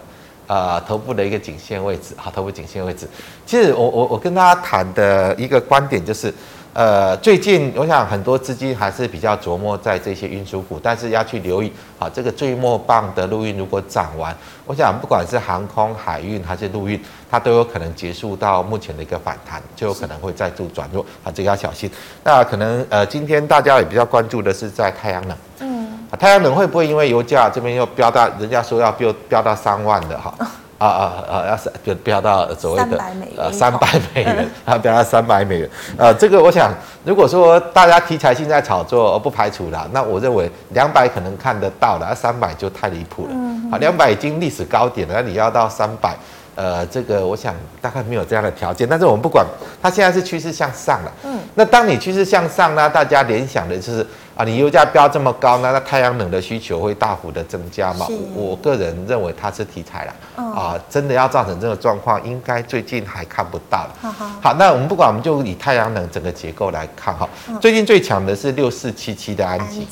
[0.48, 3.08] 呃头部的一个颈线位置，好，头部颈线位置。
[3.46, 6.34] 其实我我我跟大家谈的一个观点就是。
[6.74, 21.88] 呃，最近我想很多资金还是比较琢磨在这些运输股，但是要去留意，好，这个最末棒的陆运如果涨完，我想不管是航空、海运还是陆运，它都有可能结束到目前的一个反弹，就有可能会再度转弱，啊，这个要小心。
[22.24, 30.34] 那可能呃，今天大家也比较关注的是在太阳能，嗯，啊，太阳能会不会因为油价这边又飙到，人家说要飙飙到三万的哈？
[30.84, 31.48] 啊啊啊！
[31.48, 33.02] 要是飙飙到所谓的
[33.38, 36.74] 呃三百美元，啊飙到三百美元，呃，这个我想，
[37.06, 43.30] 如果说大家题材性在炒作，而不排除啦，那我认为两百可能看得到的，三百就太离谱了。
[43.32, 46.16] 嗯啊，两百已经历史高点了，那你要到三百，
[46.56, 49.46] 呃，这个我想大概没有这样的条件，但是我们不管，
[49.82, 51.12] 它现在是趋势向上了。
[51.24, 58.08] 嗯，那当你趋势向上呢，大家联想的就是啊，你油价飙这么高呢，那太阳能的需求会大幅的增加嘛？
[58.36, 60.16] 我个人认为它是题材了。
[60.38, 63.88] 嗯、啊，真的要造成这个状况，应该最近还看不到。
[64.02, 64.12] 好，
[64.42, 67.28] 好，那我们不管，我们就以太阳能整个结构来看哈。
[67.60, 69.88] 最近最强的是六四七七的安吉。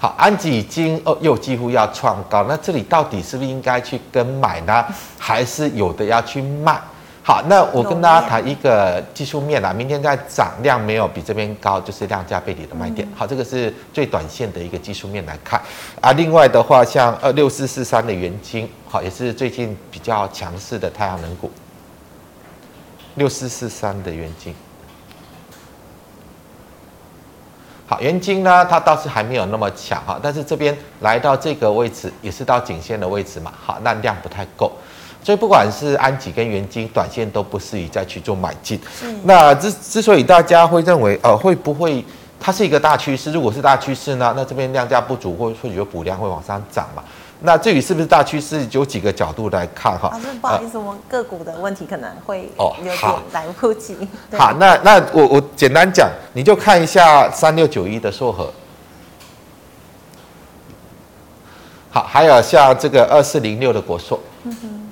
[0.00, 4.82] 好，安吉已经哦，又几乎要创高，那这里到底是不是应该去跟买呢？
[5.18, 6.80] 还是有的要去卖？
[7.22, 13.06] 好，那我跟大家谈一个技术面啦，明天在涨量没有比这边高，就是量价背离的卖点。
[13.14, 15.60] 好，这个是最短线的一个技术面来看
[16.00, 16.10] 啊。
[16.12, 21.50] 另外的话，像二六四四三的元晶，好，也是最近比较强势的太阳能股。
[23.16, 24.54] 六四四三的元晶。
[27.90, 34.70] 好，元金呢，它倒是还没有那么强哈，但是这边来到这个位置，也是到颈线的位置嘛，好，那量不太够，
[35.24, 38.80] 所以不管是安吉跟元晶，短线都不适宜再去做买进。
[39.02, 42.04] 嗯，那之之所以大家会认为，呃，会不会
[42.38, 43.32] 它是一个大趋势？
[43.32, 47.02] 如果是大趋势呢，那这边量价不足，或或许有补量会往上涨嘛。
[47.42, 50.10] 那至于是不是大趋势，有几个角度来看哈。
[50.12, 52.94] 老师，不好意思，我们个股的问题可能会有点
[53.32, 53.96] 来不及。
[54.36, 58.52] 好，那那我我简单讲，你就看一下三六九一的硕禾。
[61.90, 64.20] 好，还有像这个二四零六的国硕。
[64.44, 64.90] 嗯哼。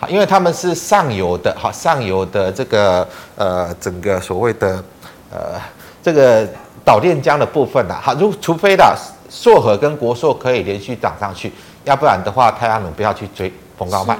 [0.00, 4.84] 好，因为他们是上游的，好上游的这个呃整个所谓的
[5.32, 5.60] 呃
[6.00, 6.46] 这个
[6.84, 8.96] 导电浆的部分呐，好，如除非的
[9.28, 11.52] 硕和跟国硕可以连续涨上去。
[11.88, 14.14] 要不然的话，太阳能不要去追逢高卖。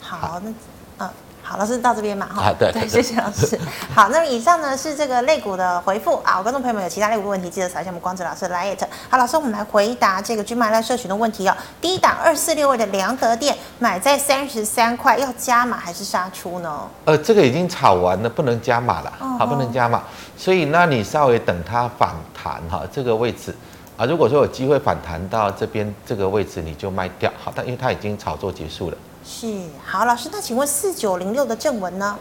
[0.00, 0.50] 好，那
[0.98, 1.10] 嗯，
[1.42, 2.42] 好，老师到这边嘛哈。
[2.44, 3.58] 啊，对对，谢谢老师。
[3.92, 6.38] 好，那么以上呢是这个肋骨的回复啊。
[6.38, 8.76] 我观众朋友们有其他类股的问题，记得扫一下我们光子老师的 LINE。
[9.10, 11.56] 好，老师，我们来回答这个 GMoney Live 社群的问题哦。
[11.80, 16.88] 第一档二四六位的良德店买在三十三块，要加码还是杀出呢？
[17.06, 19.48] 呃，这个已经炒完了，不能加码了，好、uh，huh.
[19.48, 20.00] 不能加码。
[20.36, 23.52] 所以那你稍微等它反弹哈，这个位置。
[24.00, 27.30] 啊，如果说有机会反弹到这边这个位置，你就卖掉。
[27.38, 28.96] 好，但因为它已经炒作结束了。
[29.22, 29.46] 是，
[29.84, 32.16] 好，老师，那请问四九零六的正文呢？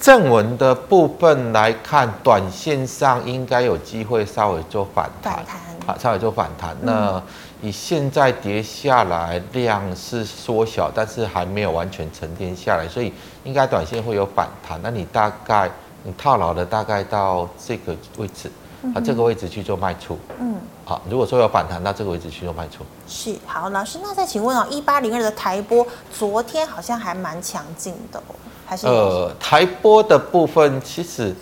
[0.00, 5.32] 正文的部分来看，短线上应该有机会稍微做反弹。
[5.34, 5.60] 反弹。
[5.86, 6.76] 好，稍微做反弹。
[6.82, 7.22] 那
[7.60, 13.12] 以现在跌下来量是缩小，但是还没有完全沉淀下来，所以
[13.44, 14.80] 应该短线会有反弹。
[14.82, 15.70] 那你大概
[16.02, 18.50] 你套牢的大概到这个位置。
[18.94, 20.18] 啊，这个位置去做卖出。
[20.38, 22.84] 嗯，好，如果说有反弹，那这个位置去做卖出。
[23.06, 28.34] 是，好，老师，那再请问哦，一八零二的台波昨天好像还蛮强劲的哦，
[28.66, 28.86] 还是？
[28.86, 31.34] 呃，台波的部分其实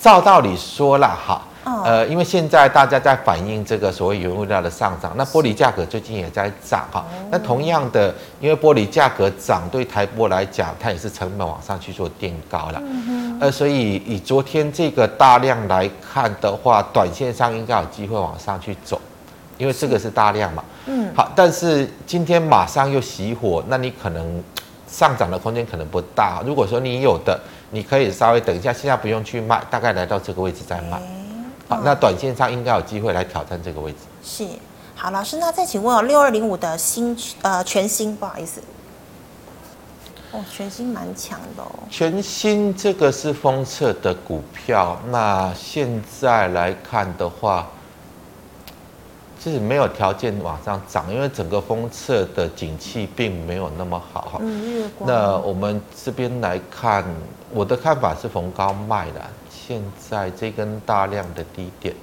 [0.00, 1.42] 照道理说啦，哈。
[1.84, 7.04] 呃，因为现在大家在反映这个所谓原物料的上涨，那玻璃价格最近也在涨哈。
[7.30, 12.82] 那同样的，因为玻璃价格涨，对台玻来讲，它也是成本往上去做垫高了。
[12.82, 19.00] 嗯呃，所以以昨天这个大量来看的话，短线上应该有机会往上去走，
[19.56, 20.64] 因为这个是大量嘛。
[20.86, 21.12] 嗯。
[21.14, 24.42] 好，但是今天马上又熄火，那你可能
[24.88, 26.42] 上涨的空间可能不大。
[26.44, 27.38] 如果说你有的，
[27.70, 31.00] 你可以稍微等一下，现在不用去卖，大概来到这个位置再卖。
[31.68, 33.98] 好，那短线上应该有机会来挑战这个位置。
[34.24, 34.48] 是，
[34.94, 38.62] 好，老师，那再请问哦，六二零五的新呃全新，不好意思，
[40.32, 41.68] 哦，全新蛮强的哦。
[41.90, 47.68] 全新这个是封测的股票，那现在来看的话，
[49.38, 54.38] 就是没有条件往上涨，因为整个封测的景气并没有那么好哈。
[54.40, 57.04] 嗯，那我们这边来看，
[57.52, 59.20] 我的看法是逢高卖的。
[59.68, 61.94] 现在这根大量的低点，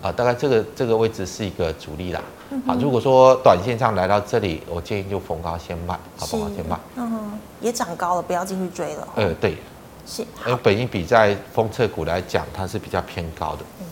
[0.00, 2.22] 啊，大概这个这个位置是一个阻力啦。
[2.66, 6.78] 好，如果说短线上来到这里，我建议就逢高先卖，好，逢高先卖。
[6.96, 9.06] 嗯，也涨高了，不要进去追了。
[9.16, 9.58] 呃，对，
[10.06, 10.22] 是。
[10.46, 13.64] 因为本一比在封测股来讲，它是比较偏高的。
[13.80, 13.86] 嗯，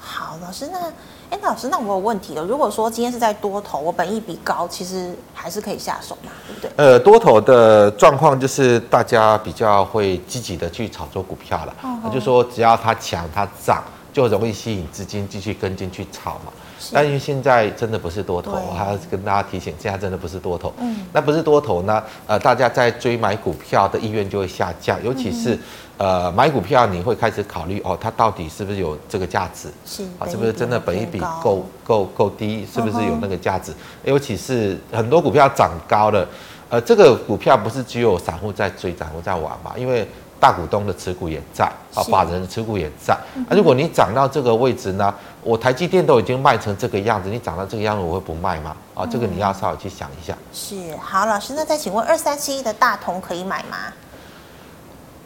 [0.00, 0.92] 好，老师，那，
[1.30, 2.42] 哎，老师，那我有问题了。
[2.44, 6.70] 如果说今天是在多头，我本益比高，其实还是可以下手嘛，对不对？
[6.76, 11.74] 呃，多头的状况就是大家比较会积极的去炒作股票了。
[11.82, 16.52] 哦哦，就说只要它强它涨，就容易吸引资金继续跟进去炒嘛。
[16.80, 20.72] 是但因为现在真的不是多头，我还要跟大家提醒，现在真的不是多头。
[20.78, 22.02] 嗯，那不是多头呢？
[22.26, 25.54] 呃，大家在追买股票的意愿就会下降，尤其是。
[25.54, 25.60] 嗯
[26.00, 29.68] 呃，买股票你会开始考虑哦，它到底是不是有这个价值？
[29.84, 32.66] 是啊，是不是真的本一比够够够低？
[32.72, 33.70] 是不是有那个价值？
[34.04, 36.26] 尤其是很多股票涨高了，
[36.70, 39.72] 呃，这个股票不是只有散户在追，散户在玩嘛？
[39.76, 40.08] 因为
[40.40, 43.12] 大股东的持股也在，啊，法人的持股也在。
[43.12, 48.76] 啊，如果你涨到这个位置呢，我台积电都已经卖成这个样子，你涨到这个样子，我会不卖吗？
[48.94, 50.36] 啊，这个你要稍微去想一下。
[50.52, 53.76] 是，好，老师，那再请问二三七一的大同可以买吗？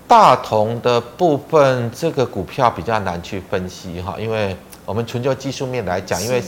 [0.07, 6.41] 大同的部分，这个股票比较难去分析哈，因为我们纯就技术面来讲，因为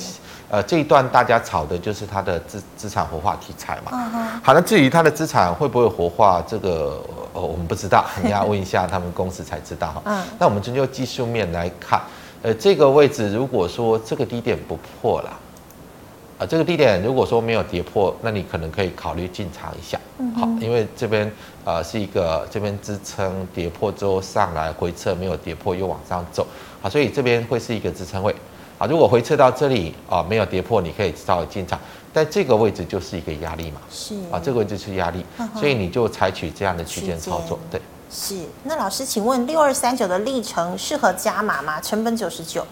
[0.49, 4.41] 呃这一段大家炒的就是它的资资产活化题材嘛。
[4.45, 7.03] 好，那至于它的资产会不会活化，这个
[7.33, 10.03] 我们不知道，你要问一下他们公司才知道哈。
[10.07, 10.23] 嗯。
[10.39, 12.01] 那我们纯就技术面来看。
[12.43, 21.31] 呃，这个位置如果说这个低点不破了，啊、呃，这个低点如果说没有跌破，那你可能可以考虑进场一下，嗯、好，因为这边
[21.65, 26.47] 呃是一个这边支撑跌破之后上来回撤没有跌破又往上走，
[26.81, 28.35] 好，所以这边会是一个支撑位，
[28.79, 31.81] 啊，如果回撤到这里啊没有跌破，你可以稍微进场，
[32.13, 37.81] 但这个位置就是一个压力嘛，是啊，这个位置是压力，嗯、所以你就采取这样的区间操作，对。
[38.11, 41.81] 是，那老师，请问六二三九的历程适合加码吗？
[41.81, 42.65] 成本九十九。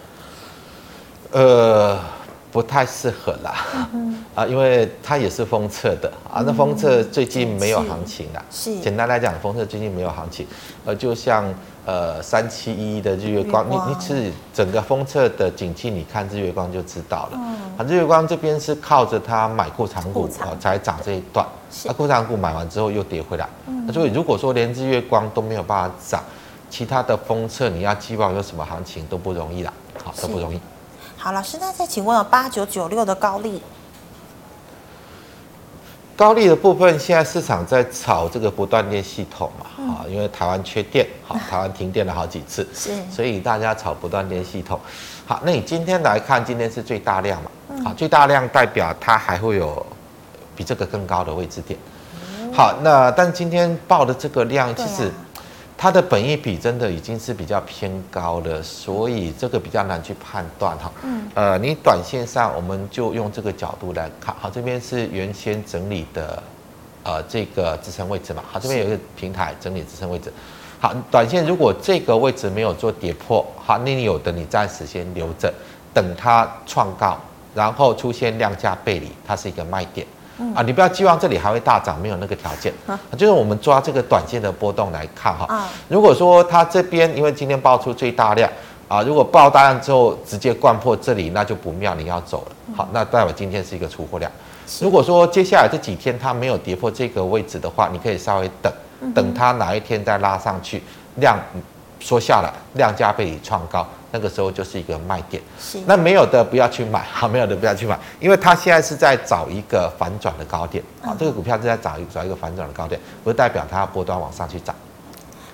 [1.31, 1.99] 呃，
[2.55, 8.41] 不太适合啦，嗯、啊，因为它也是封测的啊，那封测最近没有行情啦。
[8.49, 10.47] 是，简单来讲，封测最近没有行情，
[10.85, 11.43] 呃，就像。
[11.87, 17.33] 呃，三七一的日月光，月光你你是整个封测的景气，你看日月光就知道了。
[17.35, 21.45] 嗯，啊，日月光这边是靠着它买库藏股啊才涨这一段，
[21.83, 23.47] 那库藏股买完之后又跌回来。
[23.67, 26.23] 嗯，所以如果说连日月光都没有办法涨，
[26.71, 29.71] 其他的封测你要期望有什么行情都不容易了，
[30.03, 30.59] 好，都不容易。
[31.25, 33.59] 好，老师，那再请问八九九六的高利。
[36.15, 44.79] 高利的部分，现在市场在炒这个不断电系统嘛，啊，因为台湾缺电，好，台湾停电了好几次，是，所以大家炒不断电系统。
[45.25, 47.49] 好，那你今天来看，今天是最大量嘛，
[47.83, 49.83] 好，最大量代表它还会有
[50.55, 51.79] 比这个更高的位置点。
[52.53, 55.11] 好，那但今天报的这个量，其实。
[55.85, 60.91] 它的本益比真的已经是比较偏高了，所以这个比较难去判断哈。
[61.03, 61.29] 嗯。
[61.35, 66.41] 呃，你短线上我们就用这个角度来看，好，这边是原先整理的，
[67.03, 68.43] 呃，这个支撑位置嘛。
[68.51, 70.33] 好，这边有一个平台整理支撑位置。
[70.79, 75.53] 好，短线如果这个位置没有做跌破，好，那你有的你暂时先留着，
[75.93, 77.15] 等它创高，
[77.53, 80.07] 然后出现量价背离，它是一个卖点。
[80.53, 82.73] 啊，你不要寄望这里还会大涨，没有那个条件。
[82.85, 85.45] 啊，就是我们抓这个短线的波动来看哈。
[85.47, 88.49] 啊，如果说它这边因为今天爆出最大量
[88.87, 92.75] 啊，如果爆大量之后直接灌破这里，那就不妙，你要走了。
[92.75, 94.29] 好，那代表今天是一个出货量。
[94.81, 98.73] 如果说接下来这几天它没有跌破这个位置的话，你可以稍微等，
[99.13, 100.83] 等它哪一天再拉上去，
[101.15, 101.39] 量
[101.99, 103.87] 缩下来，量价背离创高。
[104.15, 114.73] 那个时候就是一个卖点，是那没有的不要去买， 好，没有的不要去买，因为它现在是在找一个反转的高点，啊、嗯，这个股票是在找一找一个反转的高点，不代表它要波段往上去涨。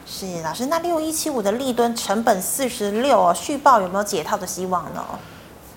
[0.05, 5.03] 是老师，那六一七五的利吨成本四十六哦，续报有没有解套的希望呢？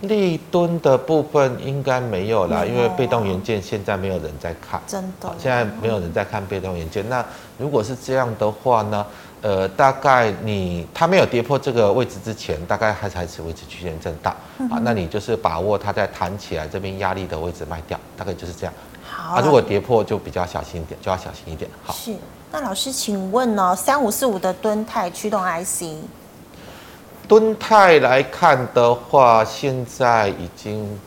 [0.02, 7.08] 立吨的部分应该没有了，因为被动元件现在没有人在看，真的，现在没有人在看被动元件。
[7.08, 7.24] 那
[7.56, 9.06] 如果是这样的话呢？
[9.44, 18.72] 呃，大概你它没有跌破这个位置之前，大概还是还是维持区间震荡，嗯、啊，那你就是把握它在弹起来这边压力的位置卖掉，大概就是这样。
[19.06, 21.70] 好，啊，如果跌破就比较小心一点，就要小心一点。
[21.82, 22.14] 好，是。
[22.50, 25.82] 那老师，请问呢，三五四五的吨泰驱动 IC，
[27.28, 30.98] 吨泰来看的话，现在已经，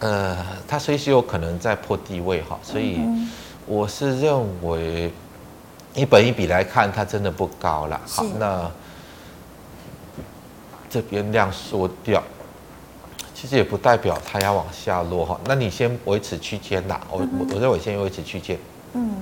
[0.00, 0.36] 呃，
[0.68, 3.00] 它随时有可能在破低位哈，所以
[3.64, 5.10] 我是认为。
[5.94, 8.00] 以本一比来看，它真的不高了。
[8.06, 8.70] 好，那
[10.88, 12.22] 这边量缩掉，
[13.34, 15.38] 其实也不代表它要往下落哈。
[15.44, 18.58] 那你先维持区间啦，我我我认为先维持区间。
[18.94, 19.16] 嗯，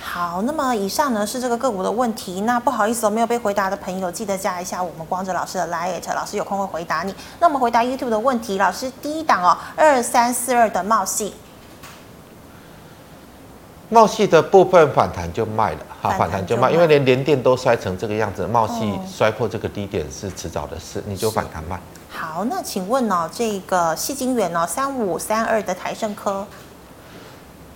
[0.00, 0.42] 好。
[0.42, 2.42] 那么以上呢是这个个股的问题。
[2.42, 7.14] 那不好意思，我没有被回答的朋友，记得加一下我们光哲老师的 Line，老师有空会回答你。
[7.38, 11.32] 那我们回答 YouTube 的问题，老师第一档哦，二三四二的茂矽。
[13.92, 21.78] 茂系的部分反弹就卖了，哈，反弹就卖，因为连连电都摔成这个样子，茂系摔破这个低点是迟早的事，你就反弹卖。
[22.08, 26.46] 好，那请问呢、哦，这个矽晶圆哦，三五三二的台盛科，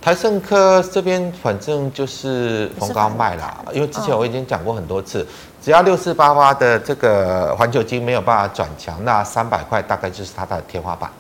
[0.01, 5.27] 台盛科这边反正就是逢高卖啦，因为之前我已经讲过很多次，嗯、
[5.61, 11.11] 只要六四八八的这个环球晶没有办法转强，那三百块大概就是它的天花板。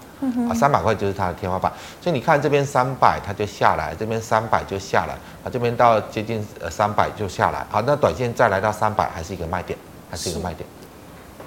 [0.49, 5.13] 啊，三百块就是它的天花板，所以你看这边三百它就下来，这边三百就下来，
[5.45, 9.79] 啊，这边到接近呃三百就下来，好，那短线再来到三百还是一个卖点，
[10.11, 10.67] 还是一个卖点。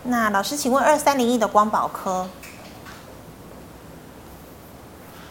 [0.03, 2.27] 那老师，请问二三零一的光宝科，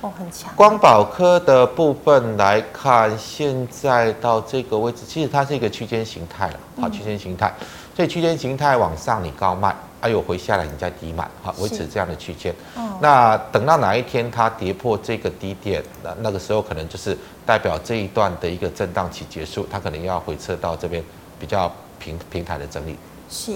[0.01, 0.53] 哦，很强。
[0.57, 7.55] 光宝科的部分来看，现在到这个位置，其实它是一个区间形态了，好，区间形态，
[7.95, 9.73] 所以区间形态往上你高卖。
[10.01, 12.55] 哎呦回下来你再低买，好，维持这样的区间。
[12.77, 21.03] 哦、那等到哪一天它跌破这个低点，那那个时候可能就是代表这一段的一个震荡期结束，它可能要回撤到这边
[21.39, 22.97] 比较平平台的整理。
[23.29, 23.53] 是。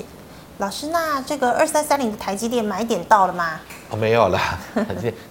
[0.59, 3.59] 老师，那这个二三三零的台积电买点到了吗？
[3.91, 4.39] 哦，没有了。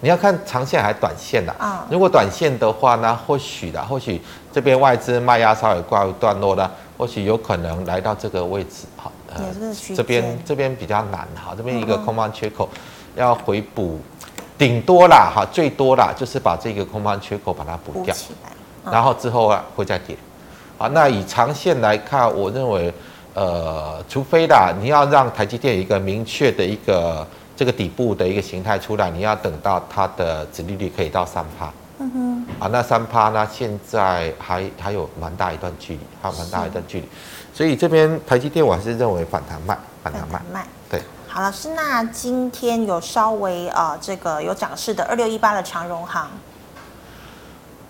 [0.02, 1.88] 你要看长线还是短线的啊？
[1.90, 4.20] 如果短线的话呢，或许的，或许
[4.52, 8.88] 这边外资卖压稍微告一段落了，或许有可能来到这个位置。
[8.98, 9.46] 好，呃，
[9.96, 11.26] 这边这边比较难。
[11.36, 12.68] 好，这边一个空方缺口
[13.16, 14.00] 要回补，
[14.58, 18.16] 顶多啦，哈，最多啦，就是把这个空方缺口把它补掉，
[18.86, 20.16] 然后之后啊会再跌。
[20.78, 22.94] 好，那以长线来看，我认为。
[23.34, 31.72] 呃，除非啦，你要让台积电有一个明确的一个这个底部的一个形态出来，你要等到它的殖利率可以到三趴。
[32.00, 32.46] 嗯哼。
[32.60, 37.08] 啊，那三趴呢，现在还还有蛮大一段距离，还有蛮大一段距离。
[37.54, 40.66] 所以这边台积电我还是认为反弹慢，反弹卖。
[41.34, 46.28] 好，老师，那今天有稍微啊、呃，这个有涨势的二六一八的长荣行。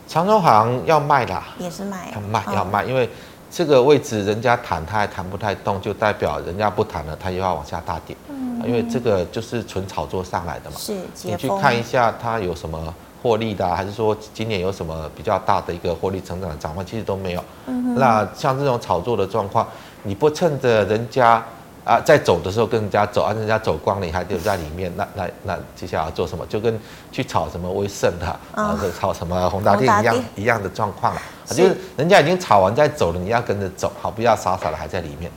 [0.08, 1.44] 长荣行要卖啦。
[1.58, 2.12] 也是卖。
[2.14, 3.10] 要卖，要卖，因为。
[3.54, 8.16] 这个位置人家谈，他还谈不太动，就代表人家不谈了，他又要往下大跌。
[8.30, 10.78] 嗯，因为这个就是纯炒作上来的嘛。
[10.78, 12.82] 是，你去看一下它有什么
[13.22, 16.86] 获利的，还是说今年有什么比较大的一个获利成长的展望？
[16.86, 17.44] 其实都没有。
[17.66, 19.68] 嗯，那像这种炒作的状况，
[20.04, 21.44] 你不趁着人家。
[21.84, 26.46] 啊，在走的时候跟人家走，啊，人家走光了，你还留在里面，那那那接下来要做什么？
[26.46, 26.80] 就跟
[27.12, 31.22] 去炒什么威盛的，啊，炒什么宏达电一样一样的状况了。
[31.48, 35.32] 就是人家已经炒完再走了，你要跟着走，好，不要傻傻的还在里面。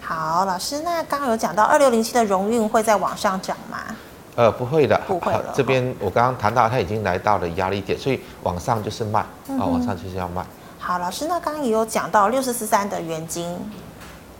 [0.00, 3.78] 好，老师，那刚刚有讲到二六零七的荣运会在往上涨吗？
[4.34, 5.52] 呃，不会的，不会了。
[5.54, 10.44] 这边我刚刚谈到，它已经来到了压力点，所以往上就是卖，啊，往上就是要卖。
[10.78, 13.56] 好，老师，那刚刚也有讲到六四四三的元晶。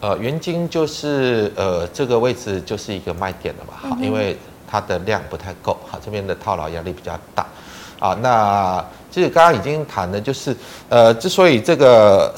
[0.03, 4.36] 呃，原晶就是呃这个位置就是一个卖点了嘛，好，因为
[4.68, 7.46] 它的量不太够，好，这边的套牢压力比较大，
[8.00, 10.57] 啊，那其实刚刚已经谈的就是，
[10.88, 12.34] 呃，之所以这个。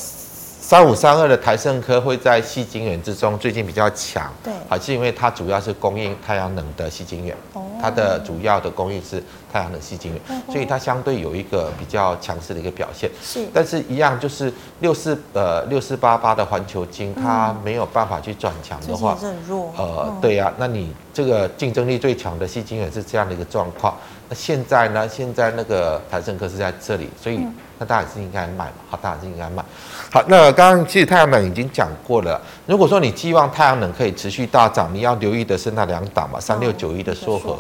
[0.65, 9.23] 三五三二的台盛科会在细晶圆之中最近比较强，对，还是因为它主要是供应太阳能的细晶圆，哦，它的主要的供应是
[9.53, 13.11] 太阳能吸晶圆，所以它相对有一个比较强势的一个表现。
[13.23, 19.73] 是，但是一样就是六四呃六四八八的环球晶，它没有办法去转强的话，很弱。
[19.77, 25.09] 呃，对呀，那你这个竞争力最强的吸晶圆是这样的一个状况，那现在呢？
[25.09, 27.41] 现在那个台盛科是在这里，所以
[27.79, 29.65] 那当然是应该卖嘛，好，当然是应该卖。
[30.11, 32.41] 好，那刚刚其实太阳能已经讲过了。
[32.67, 37.59] 如果说你寄望太阳能可以持续大涨，你要留意的是那两档嘛，三六九一的硕禾。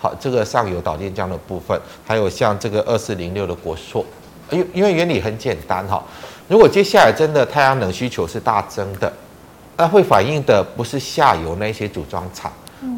[0.00, 4.04] 好，这个上游导电浆的部分，还有像这个二四零六的国硕。
[4.50, 6.02] 因因为原理很简单哈，
[6.48, 9.10] 如果接下来真的太阳能需求是大增的，
[9.78, 12.52] 那会反映的不是下游那些组装厂，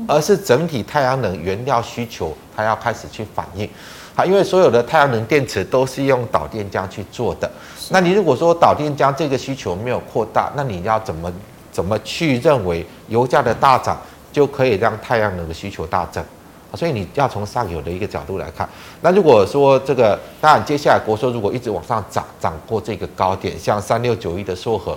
[0.06, 3.68] 而是整体太阳能原料需求，它要开始去反应。
[4.14, 7.50] 好，因为所有的太阳能电池都是用导电浆去做的。
[7.90, 11.32] 那你如果说导电浆这个需求没有扩大，那你要怎么
[11.70, 14.00] 怎么去认为油价的大涨
[14.32, 16.24] 就可以让太阳能的需求大增？
[16.74, 18.68] 所以你要从上游的一个角度来看。
[19.00, 24.96] 那如果说这个，当然接下来国硕如果一直往上涨，涨过这个高点，像三六九一的硕禾。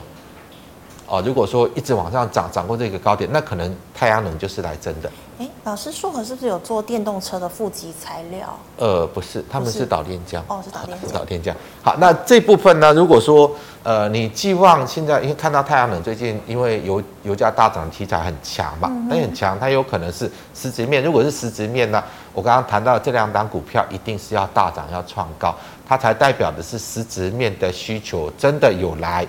[1.09, 5.09] 哦，如果说一直往上涨，涨过这个高点，那可能太阳能就是来真的。
[5.39, 8.55] 哎，老师，硕和是不是有做电动车的负极材料？
[8.77, 10.39] 呃，不是，他们是导电浆。
[10.47, 11.09] 哦，是导电浆。
[11.11, 11.53] 导电浆。
[11.81, 12.93] 好，那这部分呢？
[12.93, 13.49] 如果说
[13.81, 21.01] 呃，你寄望现在，因为看到太阳能最近因为油油价大涨题材很强嘛，它、嗯、很强，它有可能是实质面。
[21.03, 22.03] 如果是实质面呢，
[22.33, 25.55] 我刚刚谈到这两档股票一定是要大涨要创高，
[25.87, 29.25] 它才代表的是实质面的需求真的有来。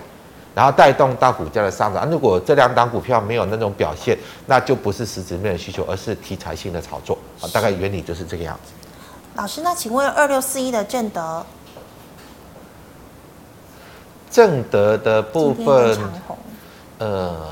[0.54, 2.08] 然后带动到股价的上涨。
[2.10, 7.48] 如果这两档股票没有那种表现，那就不是实质面的需求，而是题材性的炒作啊。
[7.52, 8.72] 大概原理就是这个样子。
[9.36, 11.46] 老师，那请问二六四一的正德，
[14.30, 15.98] 正德的部分，
[16.98, 17.46] 呃，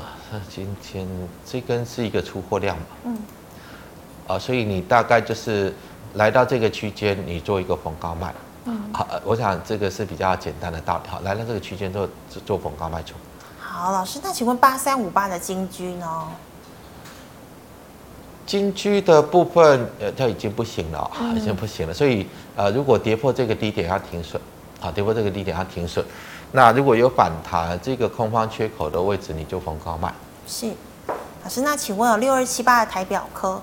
[0.49, 1.07] 今天
[1.45, 2.83] 这根是一个出货量嘛？
[3.05, 3.17] 嗯。
[4.27, 5.73] 啊，所以你大概就是
[6.13, 8.31] 来到这个区间，你做一个逢高卖。
[8.93, 11.09] 好，我想这个是比较简单的道理。
[11.09, 12.07] 好，来到这个区间做
[12.45, 13.15] 做逢高卖出。
[13.59, 16.27] 好，老师，那请问八三五八的金居呢？
[18.45, 21.93] 金居的部分，呃，它已经不行了，已经不行了。
[21.93, 24.41] 所以，呃，如果跌破这个低点，要停损。
[24.79, 26.03] 好，跌破这个低点，要停损。
[26.51, 30.11] 那如果有反弹，这个空方缺口的位置，你就逢高卖。
[30.47, 30.73] 是，
[31.43, 33.61] 老师，那请问有六二七八的台表科？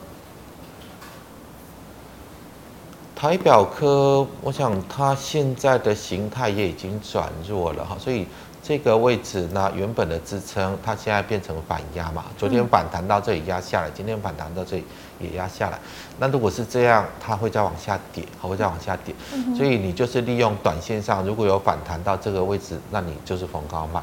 [3.16, 8.26] 台表科，我想它现在的形态也已经转弱了哈，所以
[8.62, 12.26] 这个位置呢，原本的支撑，它现在变成反压嘛。
[12.36, 14.84] 昨天反弹到这里压下来，今天反弹到这里
[15.18, 15.78] 也压下来。
[16.18, 19.14] 那如果是这样，它会再往下跌，还会再往下跌。
[19.56, 24.02] 所以你就是利用短线上如果有反弹到这个位置，那你就是逢高卖。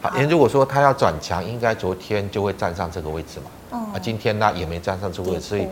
[0.00, 3.50] 好，因为如果说它要转强，应该昨天就会站上这个位置嘛。
[3.70, 5.68] 啊，今天呢也没站上这个位置，所以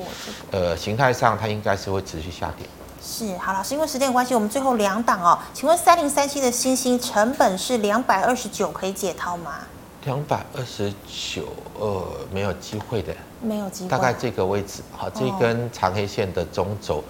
[0.51, 2.67] 呃形态上它应该是会持续下跌。
[3.03, 9.59] 是，好，老师，因为时间关系，我们最后两档哦，请问三零三七的星星成本是两百二十九，可以解套吗？
[10.05, 11.47] 两百二十九，
[11.79, 17.03] 呃，没有机会的，没有机会，大概这个位置，好，这根长黑线的中轴，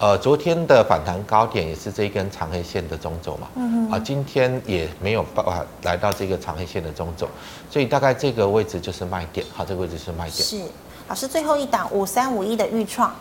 [0.00, 7.28] 呃，昨天的反弹高点也是这一根长黑线的中轴嘛，嗯哼，啊，今天也没有办法来到这个长黑线的中轴，
[7.70, 10.36] 所以大概这个位置就是卖点，好，这个位置是卖点。
[10.36, 10.62] 是，
[11.06, 13.14] 老师，最后一档五三五一的预创。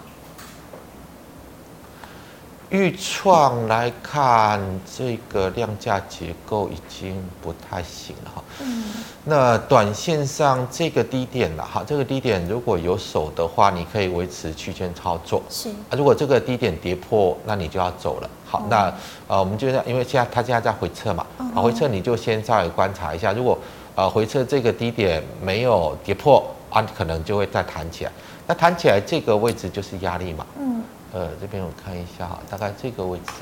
[2.69, 4.61] 钰创来看，
[4.95, 8.43] 这个量价结构已经不太行了哈。
[8.61, 8.83] 嗯。
[9.25, 15.41] 那短线上这个低点了哈，这个低点如果有手的话，你可以维持区间操作。
[15.49, 15.69] 是。
[15.69, 18.29] 啊，如果这个低点跌破，那你就要走了。
[18.45, 18.93] 好，那
[19.27, 23.57] 呃，我们就因为现在它现在在回撤嘛，啊，回撤你就先稍微观察一下，如果
[23.95, 28.11] 呃回撤这个低点没有跌破啊，可能就会再弹起来。
[28.45, 30.45] 那弹起来这个位置就是压力嘛。
[30.59, 30.83] 嗯。
[31.11, 33.33] 呃，这边我看一下哈，大概这个位置，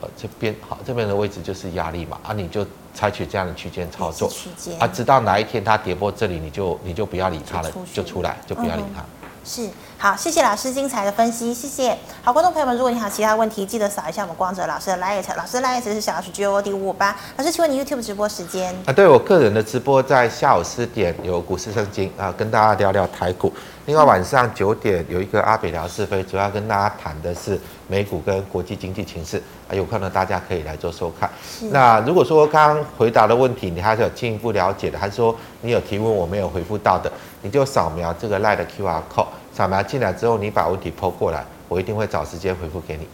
[0.00, 9.02] 呃，这边好，这边的位置就是压力嘛，啊，你就采取这样的区间操作，区间啊，直到哪一天它跌破这里，你就你就不要理它了，就，就出来，就不要理它。
[9.02, 9.04] 嗯
[9.48, 11.96] 是，好，谢谢老师精彩的分析，谢谢。
[12.20, 17.16] 好，观众朋友们，如果你还有其他问题，记得扫一下我们光泽老师的 LINE，老师的 LINE 是小老鼠 G O D 五五八。
[17.36, 18.74] 老师，请问你 YouTube 直播时间？
[18.86, 23.52] 啊，对我个人的直播在下午四点有股市圣经啊，跟大家聊聊台股。
[23.86, 31.30] 另外晚上九点有一个阿北聊是非，主要跟大家谈的是美股跟国际经济情势啊，有可能大家可以来做收看。
[31.70, 37.10] 那如果说刚刚回答的问题你还是有进一步了解的，还是说你有提问我没有回复到的，
[37.42, 39.26] 你就扫描这个 LINE 的 QR code。
[39.54, 43.06] 扫描进来之后，你把问题 po 过来，我一定会找时间回复给你。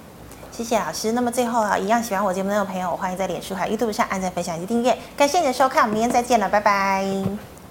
[0.51, 1.13] 谢谢老师。
[1.13, 4.97] 那么最后啊，一样喜欢我节目的朋友，欢迎在脸书还有 YouTube 上按赞、分享以及订阅。
[5.17, 7.62] 感谢你的收看，我们明天再见了，拜拜。